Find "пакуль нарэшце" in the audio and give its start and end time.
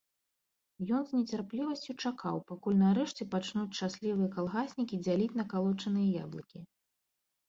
2.51-3.27